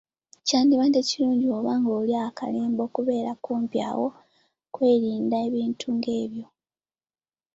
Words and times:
Kyadibadde 0.47 0.99
kirungi 1.09 1.43
bw’oba 1.47 1.73
ng’olya 1.79 2.19
akalemba 2.29 2.83
kakubeere 2.85 3.31
kumpi 3.43 3.77
awo 3.89 4.07
olw’okwerinda 4.13 5.35
ebintu 5.47 5.85
ng’ebyo. 5.95 6.45